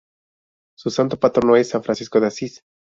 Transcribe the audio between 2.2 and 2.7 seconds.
Asís.